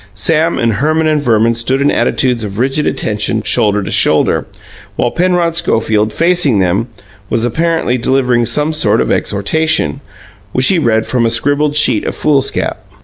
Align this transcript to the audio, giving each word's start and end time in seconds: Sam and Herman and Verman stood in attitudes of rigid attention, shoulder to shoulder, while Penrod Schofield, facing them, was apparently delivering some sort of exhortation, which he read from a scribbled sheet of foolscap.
Sam 0.15 0.57
and 0.57 0.73
Herman 0.73 1.05
and 1.05 1.21
Verman 1.21 1.53
stood 1.53 1.79
in 1.79 1.91
attitudes 1.91 2.43
of 2.43 2.57
rigid 2.57 2.87
attention, 2.87 3.43
shoulder 3.43 3.83
to 3.83 3.91
shoulder, 3.91 4.47
while 4.95 5.11
Penrod 5.11 5.55
Schofield, 5.55 6.11
facing 6.11 6.57
them, 6.57 6.87
was 7.29 7.45
apparently 7.45 7.99
delivering 7.99 8.47
some 8.47 8.73
sort 8.73 8.99
of 8.99 9.11
exhortation, 9.11 9.99
which 10.53 10.69
he 10.69 10.79
read 10.79 11.05
from 11.05 11.23
a 11.23 11.29
scribbled 11.29 11.75
sheet 11.75 12.03
of 12.07 12.15
foolscap. 12.15 12.83